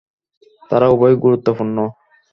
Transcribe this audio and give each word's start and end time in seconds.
তারা 0.69 0.87
উভয় 0.89 1.15
গুরুত্বপূর্ণ। 1.15 1.77